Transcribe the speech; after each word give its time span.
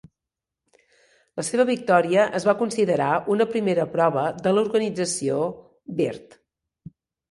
La 1.39 1.45
seva 1.49 1.65
victòria 1.71 2.25
es 2.41 2.49
va 2.51 2.57
considerar 2.63 3.11
una 3.37 3.49
primera 3.55 3.89
prova 3.95 4.27
de 4.43 4.59
l'Organització 4.59 5.41
Byrd. 6.03 6.41